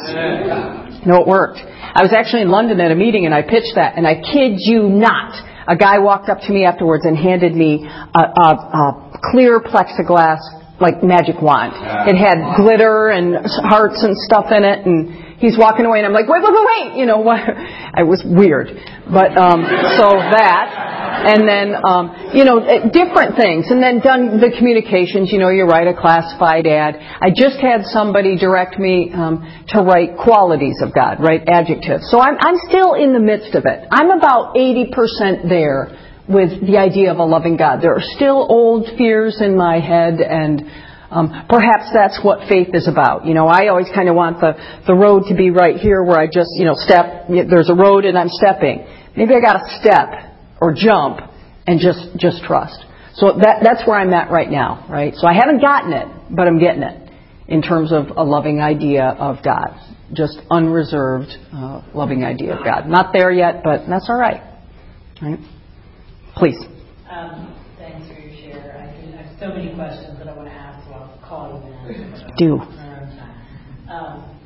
[1.05, 1.59] No it worked.
[1.59, 4.63] I was actually in london at a meeting and i pitched that and i kid
[4.63, 9.21] you not a guy walked up to me afterwards and handed me a, a, a
[9.31, 10.41] clear plexiglass
[10.81, 11.75] like magic wand.
[12.09, 13.37] It had glitter and
[13.69, 16.67] hearts and stuff in it, and he's walking away, and I'm like, wait, wait, wait,
[16.67, 17.41] wait, you know what?
[17.95, 18.69] I was weird,
[19.11, 19.65] but um,
[19.99, 20.99] so that.
[21.19, 23.67] And then, um, you know, eh, different things.
[23.71, 26.95] And then done the communications, you know, you write a classified ad.
[26.95, 29.43] I just had somebody direct me um,
[29.75, 32.07] to write qualities of God, write adjectives.
[32.11, 33.89] So I'm, I'm still in the midst of it.
[33.91, 35.91] I'm about 80% there
[36.29, 37.81] with the idea of a loving God.
[37.83, 40.63] There are still old fears in my head and
[41.11, 43.25] um, perhaps that's what faith is about.
[43.25, 44.53] You know, I always kind of want the,
[44.87, 48.05] the road to be right here where I just, you know, step, there's a road
[48.05, 48.87] and I'm stepping.
[49.17, 51.21] Maybe I got to step or jump
[51.67, 52.85] and just just trust.
[53.15, 55.15] So that that's where I'm at right now, right?
[55.15, 57.11] So I haven't gotten it, but I'm getting it
[57.49, 59.75] in terms of a loving idea of God,
[60.13, 62.87] just unreserved uh, loving idea of God.
[62.87, 64.43] Not there yet, but that's all right.
[65.21, 65.39] Right?
[66.37, 66.59] Please.
[67.11, 68.77] Um, thanks for your share.
[68.79, 70.89] I, I, have so many questions that I want to ask,
[71.39, 72.37] so I'll call you in.
[72.37, 72.61] Do.
[73.93, 74.39] Um,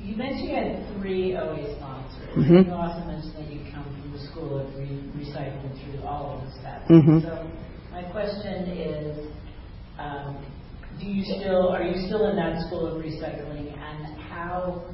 [0.00, 2.34] you mentioned you had three OA sponsors.
[2.36, 2.70] Mm-hmm.
[2.70, 6.44] You also mentioned that you come from the school of re- recycling through all of
[6.46, 6.90] the steps.
[6.90, 7.20] Mm-hmm.
[7.20, 7.50] So
[7.92, 9.28] my question is,
[9.98, 10.44] um,
[10.98, 14.84] do you still are you still in that school of recycling, and how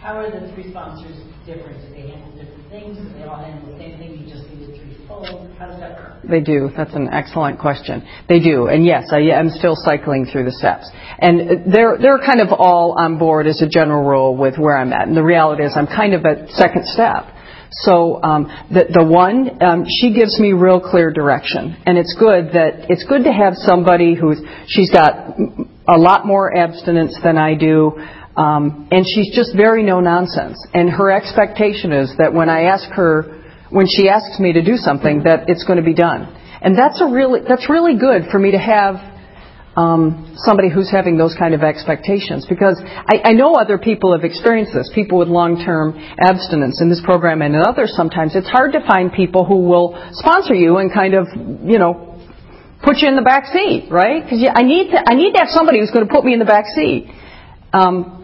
[0.00, 1.80] how are the three sponsors different?
[1.82, 2.98] Do they handle different things?
[2.98, 4.18] Do they all handle the same thing?
[4.18, 5.50] You just need a threefold.
[5.58, 6.22] How does that work?
[6.22, 6.70] They do.
[6.76, 8.06] That's an excellent question.
[8.28, 12.40] They do, and yes, I am still cycling through the steps, and they're they're kind
[12.40, 15.08] of all on board as a general rule with where I'm at.
[15.08, 17.34] And the reality is, I'm kind of at second step.
[17.70, 22.52] So um, the the one um, she gives me real clear direction, and it's good
[22.52, 25.34] that it's good to have somebody who's she's got
[25.88, 27.98] a lot more abstinence than I do.
[28.38, 30.64] Um, and she's just very no nonsense.
[30.72, 34.76] And her expectation is that when I ask her, when she asks me to do
[34.76, 36.32] something, that it's going to be done.
[36.62, 38.94] And that's a really, that's really good for me to have
[39.74, 44.22] um, somebody who's having those kind of expectations because I, I know other people have
[44.22, 44.88] experienced this.
[44.94, 47.92] People with long-term abstinence in this program and in others.
[47.96, 51.26] Sometimes it's hard to find people who will sponsor you and kind of,
[51.66, 52.22] you know,
[52.84, 54.22] put you in the back seat, right?
[54.22, 56.38] Because I need to, I need to have somebody who's going to put me in
[56.38, 57.10] the back seat.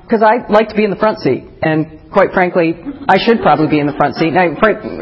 [0.04, 2.76] Because I like to be in the front seat, and quite frankly,
[3.08, 4.30] I should probably be in the front seat.
[4.30, 4.52] And I,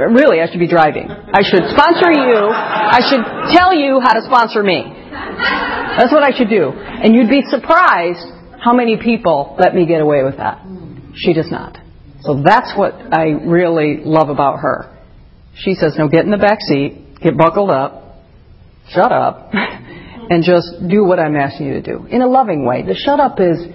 [0.09, 1.11] really, I should be driving.
[1.11, 2.39] I should sponsor you.
[2.49, 4.87] I should tell you how to sponsor me.
[5.99, 6.73] That's what I should do.
[6.73, 8.25] And you'd be surprised
[8.63, 10.65] how many people let me get away with that.
[11.15, 11.77] She does not.
[12.23, 14.89] So that's what I really love about her.
[15.57, 18.23] She says, no, get in the back seat, get buckled up,
[18.89, 22.83] shut up, and just do what I'm asking you to do in a loving way.
[22.83, 23.67] The shut up is,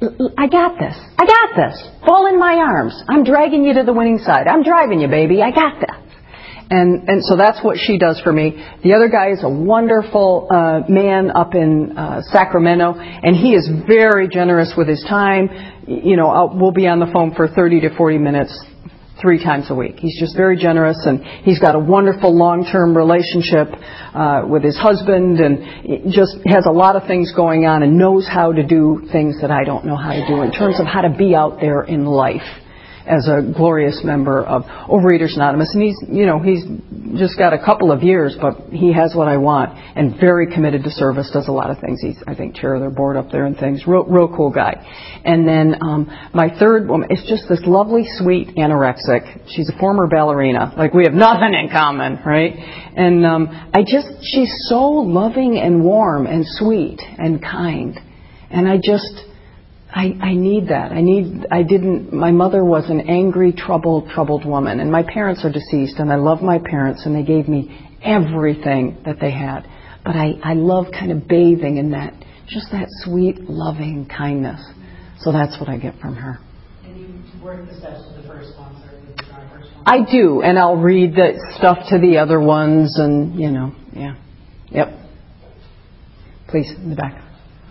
[0.00, 0.96] I got this.
[1.18, 1.88] I got this.
[2.06, 2.94] Fall in my arms.
[3.08, 4.46] I'm dragging you to the winning side.
[4.46, 5.42] I'm driving you, baby.
[5.42, 6.10] I got this.
[6.70, 8.64] And, and so that's what she does for me.
[8.84, 13.68] The other guy is a wonderful uh, man up in uh, Sacramento, and he is
[13.86, 15.50] very generous with his time.
[15.86, 18.56] You know, I'll, we'll be on the phone for 30 to 40 minutes
[19.20, 19.98] three times a week.
[19.98, 23.68] He's just very generous, and he's got a wonderful long-term relationship
[24.14, 28.26] uh, with his husband, and just has a lot of things going on, and knows
[28.26, 31.02] how to do things that I don't know how to do in terms of how
[31.02, 32.59] to be out there in life
[33.10, 35.74] as a glorious member of Overeaters Anonymous.
[35.74, 36.62] And he's, you know, he's
[37.18, 40.84] just got a couple of years, but he has what I want and very committed
[40.84, 42.00] to service, does a lot of things.
[42.00, 43.84] He's, I think, chair of their board up there and things.
[43.86, 44.74] Real, real cool guy.
[45.24, 49.48] And then um, my third woman is just this lovely, sweet anorexic.
[49.48, 50.72] She's a former ballerina.
[50.76, 52.52] Like we have nothing in common, right?
[52.54, 57.98] And um, I just, she's so loving and warm and sweet and kind.
[58.50, 59.29] And I just,
[59.92, 60.92] I, I need that.
[60.92, 64.78] I need, I didn't, my mother was an angry, troubled, troubled woman.
[64.78, 68.98] And my parents are deceased, and I love my parents, and they gave me everything
[69.04, 69.66] that they had.
[70.04, 72.14] But I, I love kind of bathing in that,
[72.48, 74.64] just that sweet, loving kindness.
[75.20, 76.38] So that's what I get from her.
[76.84, 79.82] And you work the steps with the first sponsor, with the first sponsor?
[79.86, 84.14] I do, and I'll read the stuff to the other ones, and, you know, yeah.
[84.70, 84.88] Yep.
[86.48, 87.29] Please, in the back.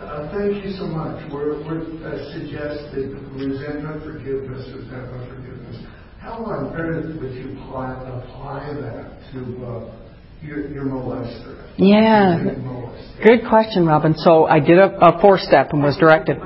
[0.09, 1.21] Uh, thank you so much.
[1.31, 5.85] We're, we're uh, suggested resentment, forgiveness, resentment, forgiveness.
[6.17, 9.93] How on earth would you apply, apply that to uh,
[10.41, 11.71] your, your molester?
[11.77, 12.41] Yeah.
[12.41, 13.23] Your molester?
[13.23, 14.15] Good question, Robin.
[14.17, 16.37] So I did a, a four step and was directed.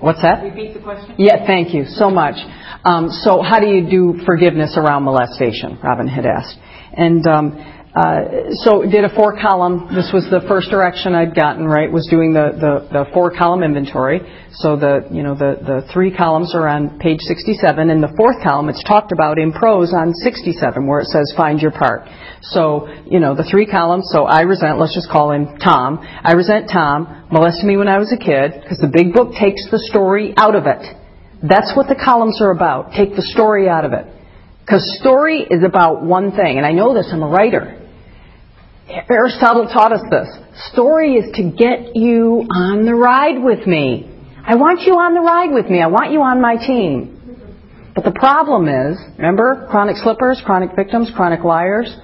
[0.00, 0.42] What's that?
[0.42, 1.14] Repeat the question?
[1.18, 2.36] Yeah, thank you so much.
[2.86, 5.78] Um, so how do you do forgiveness around molestation?
[5.84, 6.56] Robin had asked.
[6.94, 9.92] And um, uh, so did a four column.
[9.92, 11.68] This was the first direction I'd gotten.
[11.68, 14.24] Right, was doing the, the, the four column inventory.
[14.64, 18.40] So the you know the the three columns are on page 67, and the fourth
[18.42, 22.08] column it's talked about in prose on 67, where it says find your part.
[22.56, 24.08] So you know the three columns.
[24.08, 24.80] So I resent.
[24.80, 26.00] Let's just call him Tom.
[26.00, 29.68] I resent Tom molested me when I was a kid because the big book takes
[29.68, 30.80] the story out of it.
[31.44, 32.96] That's what the columns are about.
[32.96, 34.08] Take the story out of it.
[34.64, 37.81] Because story is about one thing, and I know this, I'm a writer.
[39.10, 40.28] Aristotle taught us this.
[40.72, 44.08] Story is to get you on the ride with me.
[44.44, 45.80] I want you on the ride with me.
[45.80, 47.18] I want you on my team.
[47.94, 51.94] But the problem is, remember, chronic slippers, chronic victims, chronic liars?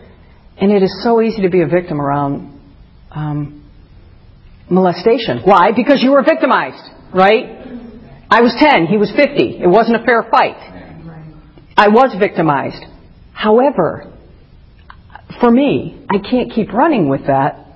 [0.57, 2.61] And it is so easy to be a victim around
[3.11, 3.71] um,
[4.71, 5.41] molestation.
[5.45, 5.73] Why?
[5.75, 6.83] Because you were victimized,
[7.15, 7.59] right?
[8.31, 9.61] I was 10, he was 50.
[9.63, 10.57] It wasn't a fair fight.
[11.77, 12.85] I was victimized.
[13.33, 14.13] However,
[15.41, 17.67] for me, I can't keep running with that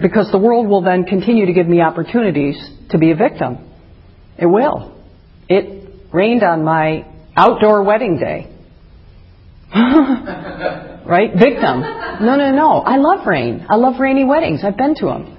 [0.00, 2.56] because the world will then continue to give me opportunities
[2.90, 3.58] to be a victim.
[4.38, 5.00] It will.
[5.48, 7.06] It rained on my
[7.36, 8.50] outdoor wedding day.
[9.74, 11.30] right?
[11.32, 11.80] Victim.
[11.80, 12.78] No, no, no.
[12.80, 13.66] I love rain.
[13.68, 14.60] I love rainy weddings.
[14.64, 15.38] I've been to them.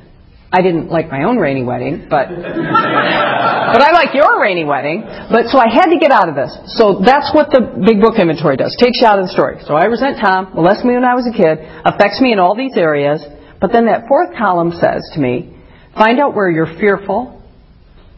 [0.52, 2.28] I didn't like my own rainy wedding, but
[3.74, 5.02] but I like your rainy wedding.
[5.06, 6.52] But so I had to get out of this.
[6.78, 8.76] So that's what the big book inventory does.
[8.78, 9.62] Takes you out of the story.
[9.66, 12.56] So I resent Tom, molested me when I was a kid, affects me in all
[12.56, 13.24] these areas.
[13.60, 15.56] But then that fourth column says to me,
[15.98, 17.42] find out where you're fearful,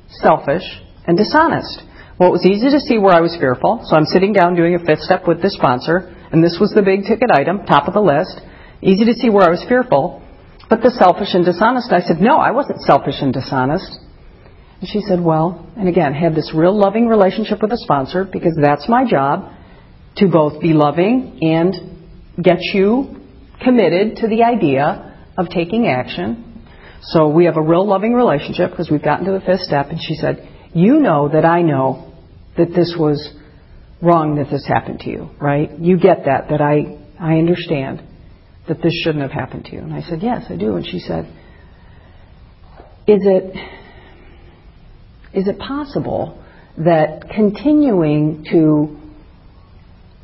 [0.10, 0.66] selfish,
[1.06, 1.84] and dishonest.
[2.20, 3.86] Well, it was easy to see where I was fearful.
[3.86, 6.82] So I'm sitting down doing a fifth step with this sponsor, and this was the
[6.82, 8.42] big ticket item, top of the list.
[8.82, 10.26] Easy to see where I was fearful.
[10.70, 14.07] But the selfish and dishonest, I said, no, I wasn't selfish and dishonest.
[14.80, 18.58] And she said, well, and again, had this real loving relationship with the sponsor because
[18.62, 19.52] that's my job
[20.18, 23.16] to both be loving and get you
[23.64, 26.64] committed to the idea of taking action.
[27.02, 29.88] So we have a real loving relationship because we've gotten to the fifth step.
[29.90, 32.14] And she said, you know that I know
[32.58, 33.34] that this was
[34.02, 35.72] wrong that this happened to you, right?
[35.80, 38.04] You get that, that I, I understand
[38.68, 39.80] that this shouldn't have happened to you?
[39.80, 40.76] And I said, Yes, I do.
[40.76, 41.26] And she said,
[43.08, 43.56] Is it,
[45.38, 46.44] is it possible
[46.80, 48.98] that continuing to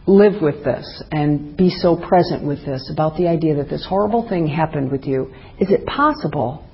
[0.08, 4.28] live with this and be so present with this about the idea that this horrible
[4.28, 6.68] thing happened with you, is it possible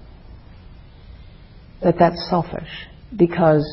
[1.84, 2.70] that that's selfish?
[3.13, 3.66] Because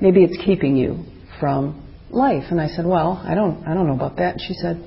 [0.00, 1.04] maybe it's keeping you
[1.38, 2.44] from life.
[2.50, 4.32] And I said, Well, I don't, I don't know about that.
[4.32, 4.82] And she said,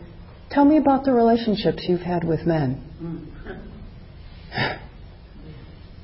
[0.50, 3.32] Tell me about the relationships you've had with men.
[4.56, 4.79] Mm.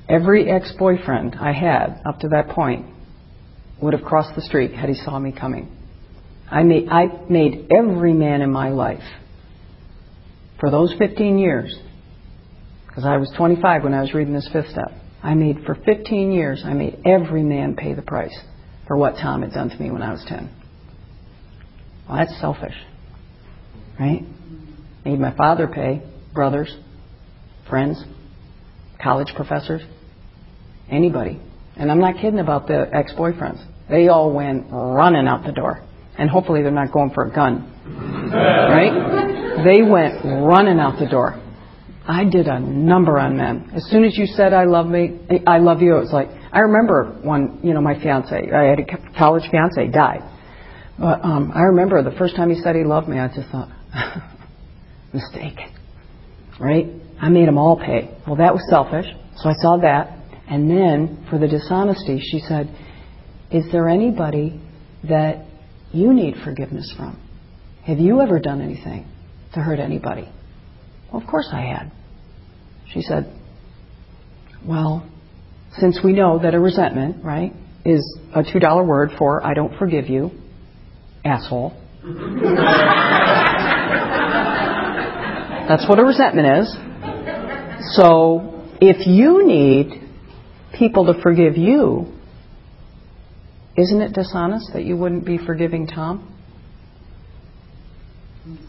[0.08, 2.86] Every ex boyfriend I had up to that point
[3.82, 5.76] would have crossed the street had he saw me coming.
[6.50, 9.02] I made, I made every man in my life
[10.60, 11.76] for those 15 years,
[12.86, 14.92] because I was 25 when I was reading this fifth step.
[15.22, 18.36] I made for 15 years, I made every man pay the price
[18.86, 20.50] for what Tom had done to me when I was 10.
[22.08, 22.76] Well, that's selfish,
[23.98, 24.22] right?
[25.04, 26.02] Made my father pay,
[26.32, 26.74] brothers,
[27.68, 28.02] friends,
[29.02, 29.82] college professors,
[30.90, 31.40] anybody.
[31.76, 33.64] And I'm not kidding about the ex boyfriends.
[33.88, 35.82] They all went running out the door.
[36.18, 37.72] And hopefully they're not going for a gun.
[38.26, 39.64] Right?
[39.64, 41.40] They went running out the door.
[42.06, 43.70] I did a number on men.
[43.74, 46.60] As soon as you said I love me, I love you, it was like I
[46.60, 50.20] remember one, you know, my fiance, I had a college fiance died.
[50.98, 53.68] But um I remember the first time he said he loved me, I just thought
[55.12, 55.58] mistake.
[56.60, 56.86] Right?
[57.20, 58.10] I made them all pay.
[58.26, 59.06] Well, that was selfish.
[59.36, 60.15] So I saw that.
[60.48, 62.68] And then for the dishonesty, she said,
[63.50, 64.60] Is there anybody
[65.08, 65.46] that
[65.92, 67.20] you need forgiveness from?
[67.84, 69.06] Have you ever done anything
[69.54, 70.28] to hurt anybody?
[71.12, 71.92] Well, of course I had.
[72.92, 73.32] She said,
[74.64, 75.08] Well,
[75.78, 77.52] since we know that a resentment, right,
[77.84, 80.30] is a $2 word for I don't forgive you,
[81.24, 81.72] asshole.
[85.68, 86.76] That's what a resentment is.
[87.96, 90.05] So if you need
[90.78, 92.06] people to forgive you,
[93.76, 96.32] isn't it dishonest that you wouldn't be forgiving Tom?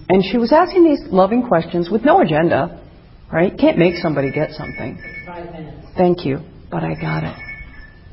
[0.09, 2.83] And she was asking these loving questions with no agenda,
[3.31, 3.51] right?
[3.57, 5.01] Can't make somebody get something.
[5.25, 5.87] Five minutes.
[5.95, 6.39] Thank you,
[6.71, 7.35] but I got it.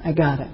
[0.04, 0.48] I got it.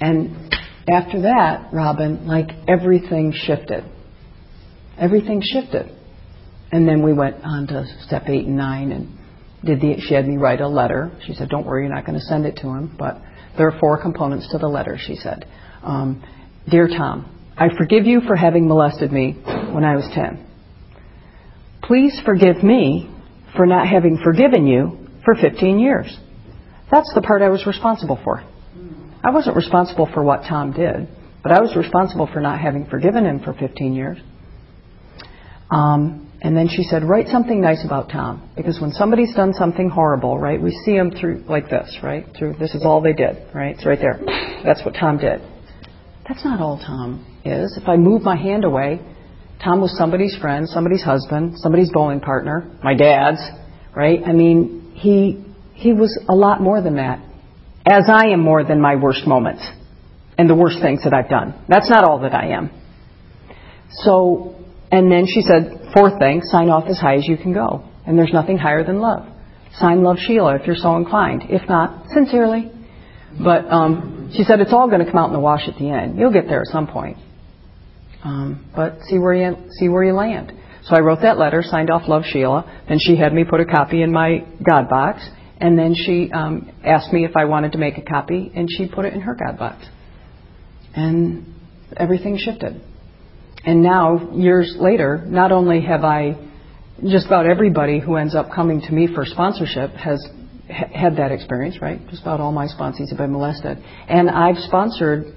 [0.00, 0.52] And
[0.88, 3.84] after that, Robin, like everything shifted.
[4.98, 5.92] Everything shifted.
[6.70, 9.15] And then we went on to step eight and nine and
[9.66, 11.12] did the, she had me write a letter.
[11.26, 13.20] She said, don't worry, you're not going to send it to him, but
[13.58, 15.46] there are four components to the letter, she said.
[15.82, 16.22] Um,
[16.68, 19.32] Dear Tom, I forgive you for having molested me
[19.72, 20.44] when I was 10.
[21.82, 23.08] Please forgive me
[23.56, 26.16] for not having forgiven you for 15 years.
[26.90, 28.42] That's the part I was responsible for.
[29.22, 31.08] I wasn't responsible for what Tom did,
[31.42, 34.18] but I was responsible for not having forgiven him for 15 years.
[35.70, 38.50] Um, and then she said, write something nice about Tom.
[38.56, 42.26] Because when somebody's done something horrible, right, we see them through like this, right?
[42.36, 43.74] Through this is all they did, right?
[43.74, 44.20] It's right there.
[44.64, 45.40] That's what Tom did.
[46.28, 47.78] That's not all Tom is.
[47.80, 49.00] If I move my hand away,
[49.62, 53.40] Tom was somebody's friend, somebody's husband, somebody's bowling partner, my dad's,
[53.94, 54.20] right?
[54.24, 55.42] I mean, he
[55.74, 57.20] he was a lot more than that.
[57.86, 59.62] As I am more than my worst moments
[60.36, 61.54] and the worst things that I've done.
[61.68, 62.70] That's not all that I am.
[63.90, 64.56] So,
[64.90, 67.84] and then she said, fourth thing, sign off as high as you can go.
[68.06, 69.26] And there's nothing higher than love.
[69.78, 71.44] Sign Love Sheila if you're so inclined.
[71.48, 72.70] If not, sincerely.
[73.42, 75.90] But um, she said it's all going to come out in the wash at the
[75.90, 76.18] end.
[76.18, 77.18] You'll get there at some point.
[78.24, 80.52] Um, but see where you see where you land.
[80.84, 82.84] So I wrote that letter, signed off Love Sheila.
[82.88, 85.28] Then she had me put a copy in my God box,
[85.60, 88.88] and then she um, asked me if I wanted to make a copy, and she
[88.88, 89.84] put it in her God box.
[90.94, 91.54] And
[91.96, 92.80] everything shifted.
[93.66, 96.36] And now, years later, not only have I,
[97.04, 100.24] just about everybody who ends up coming to me for sponsorship has
[100.70, 102.00] ha- had that experience, right?
[102.08, 103.78] Just about all my sponsees have been molested.
[104.08, 105.34] And I've sponsored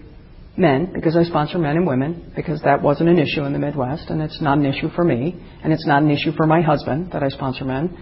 [0.56, 4.10] men, because I sponsor men and women, because that wasn't an issue in the Midwest,
[4.10, 7.12] and it's not an issue for me, and it's not an issue for my husband
[7.14, 7.98] that I sponsor men.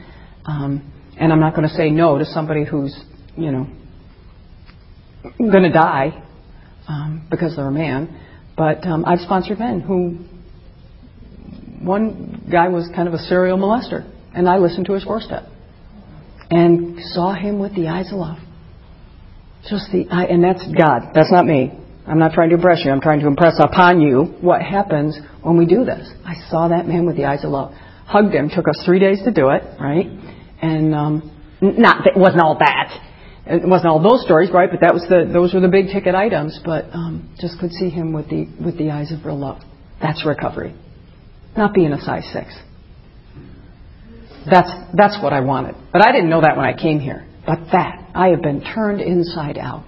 [0.46, 2.94] Um, and I'm not going to say no to somebody who's,
[3.38, 3.68] you know,
[5.40, 6.24] going to die
[6.88, 8.27] um, because they're a man.
[8.58, 10.18] But um, I've sponsored men who,
[11.86, 15.44] one guy was kind of a serial molester, and I listened to his four step
[16.50, 18.38] and saw him with the eyes of love.
[19.70, 21.12] Just the, I, and that's God.
[21.14, 21.72] That's not me.
[22.08, 22.92] I'm not trying to impress you.
[22.92, 26.10] I'm trying to impress upon you what happens when we do this.
[26.26, 27.74] I saw that man with the eyes of love.
[28.06, 28.50] Hugged him.
[28.50, 30.08] Took us three days to do it, right?
[30.62, 33.17] And um, not it wasn't all that.
[33.50, 34.70] It wasn't all those stories, right?
[34.70, 36.60] But that was the those were the big ticket items.
[36.64, 39.62] But um, just could see him with the with the eyes of real love.
[40.02, 40.76] That's recovery.
[41.56, 42.54] Not being a size six.
[44.50, 45.76] That's that's what I wanted.
[45.92, 47.26] But I didn't know that when I came here.
[47.46, 49.88] But that I have been turned inside out.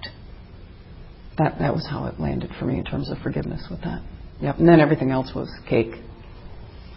[1.38, 4.02] That that was how it landed for me in terms of forgiveness with that.
[4.40, 4.58] Yep.
[4.58, 5.92] And then everything else was cake.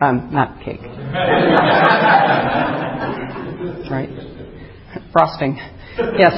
[0.02, 0.82] Um, not cake.
[3.92, 4.10] right.
[5.12, 5.60] Frosting.
[5.98, 6.34] Yes.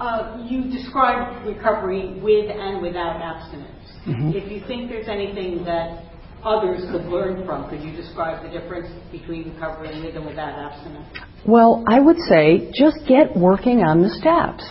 [0.00, 3.68] Uh, you described recovery with and without abstinence.
[4.06, 4.34] Mhm.
[4.34, 6.04] If you think there's anything that
[6.42, 11.06] others could learn from, could you describe the difference between recovery with and without abstinence?
[11.44, 14.64] Well, I would say just get working on the steps.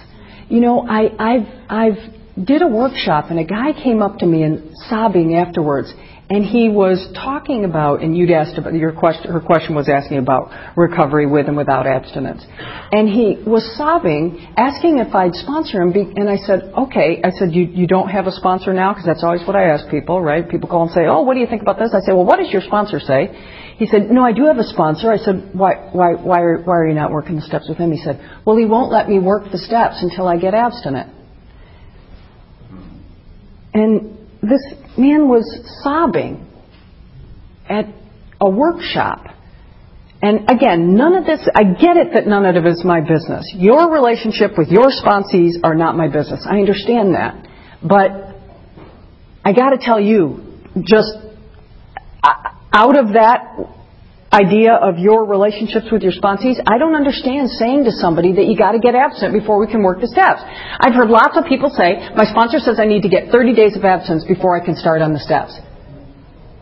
[0.49, 4.43] You know, I, I've I've did a workshop, and a guy came up to me
[4.43, 5.93] and sobbing afterwards,
[6.31, 9.31] and he was talking about, and you'd asked about your question.
[9.31, 12.45] Her question was asking about recovery with and without abstinence,
[12.91, 15.91] and he was sobbing, asking if I'd sponsor him.
[16.15, 17.19] And I said, okay.
[17.23, 19.89] I said, you you don't have a sponsor now because that's always what I ask
[19.89, 20.47] people, right?
[20.47, 21.93] People call and say, oh, what do you think about this?
[21.93, 23.33] I say, well, what does your sponsor say?
[23.77, 25.11] He said, no, I do have a sponsor.
[25.11, 27.91] I said, why why why are, why are you not working the steps with him?
[27.91, 31.15] He said, well, he won't let me work the steps until I get abstinent.
[33.73, 34.61] And this
[34.97, 35.43] man was
[35.83, 36.47] sobbing
[37.69, 37.85] at
[38.41, 39.25] a workshop.
[40.21, 43.51] And again, none of this, I get it that none of it is my business.
[43.55, 46.45] Your relationship with your sponsees are not my business.
[46.49, 47.47] I understand that.
[47.81, 48.35] But
[49.45, 50.43] I gotta tell you,
[50.83, 51.15] just
[52.21, 52.33] uh,
[52.73, 53.78] out of that
[54.29, 58.53] idea of your relationships with your sponsees, I don't understand saying to somebody that you
[58.57, 60.45] got to get absent before we can work the steps.
[60.79, 63.73] I've heard lots of people say, my sponsor says I need to get 30 days
[63.75, 65.57] of absence before I can start on the steps.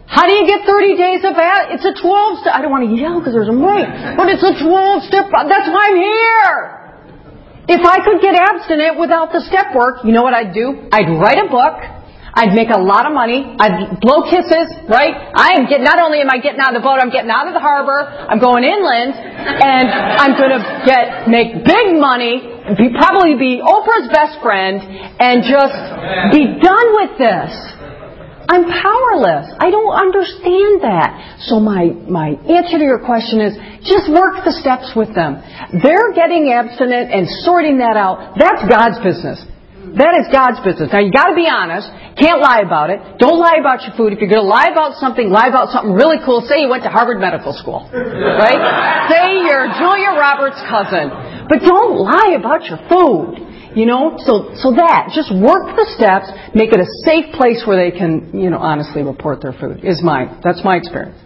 [0.07, 1.83] How do you get 30 days of absence?
[1.83, 2.55] It's a 12 step.
[2.55, 5.27] I don't want to yell because there's a mic, but it's a 12 step.
[5.27, 6.59] That's why I'm here.
[7.67, 10.87] If I could get abstinent without the step work, you know what I'd do?
[10.87, 11.96] I'd write a book
[12.37, 13.41] I'd make a lot of money.
[13.57, 15.09] I'd blow kisses, right?
[15.33, 17.49] I am getting, not only am I getting out of the boat, I'm getting out
[17.49, 17.97] of the harbor.
[17.97, 22.45] I'm going inland and I'm going to get, make big money,
[22.77, 24.85] be, probably be Oprah's best friend
[25.17, 25.81] and just
[26.29, 27.49] be done with this.
[28.45, 29.49] I'm powerless.
[29.57, 31.41] I don't understand that.
[31.49, 35.41] So my, my answer to your question is just work the steps with them.
[35.73, 38.37] They're getting abstinent and sorting that out.
[38.37, 39.41] That's God's business.
[39.97, 40.93] That is God's business.
[40.93, 41.89] Now you gotta be honest.
[42.21, 43.17] Can't lie about it.
[43.17, 44.13] Don't lie about your food.
[44.13, 46.45] If you're gonna lie about something, lie about something really cool.
[46.45, 47.89] Say you went to Harvard Medical School.
[48.37, 49.09] Right?
[49.09, 51.09] Say you're Julia Roberts' cousin.
[51.49, 53.47] But don't lie about your food.
[53.75, 57.77] You know, so, so that, just work the steps, make it a safe place where
[57.77, 61.17] they can, you know, honestly report their food, is my, that's my experience.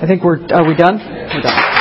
[0.00, 0.96] I think we're, are we done?
[0.98, 1.77] We're done.